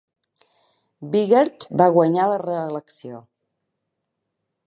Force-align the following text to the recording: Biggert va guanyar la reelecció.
Biggert 1.15 1.67
va 1.81 1.87
guanyar 1.97 2.25
la 2.31 2.39
reelecció. 2.45 3.23